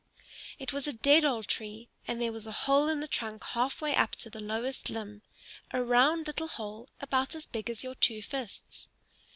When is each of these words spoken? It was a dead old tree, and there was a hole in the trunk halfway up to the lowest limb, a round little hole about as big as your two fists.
It 0.57 0.73
was 0.73 0.87
a 0.87 0.93
dead 0.93 1.23
old 1.25 1.47
tree, 1.47 1.87
and 2.07 2.19
there 2.19 2.31
was 2.31 2.47
a 2.47 2.51
hole 2.65 2.89
in 2.89 3.01
the 3.01 3.07
trunk 3.07 3.43
halfway 3.43 3.95
up 3.95 4.15
to 4.15 4.31
the 4.31 4.39
lowest 4.39 4.89
limb, 4.89 5.21
a 5.69 5.83
round 5.83 6.25
little 6.25 6.47
hole 6.47 6.89
about 6.99 7.35
as 7.35 7.45
big 7.45 7.69
as 7.69 7.83
your 7.83 7.93
two 7.93 8.23
fists. 8.23 8.87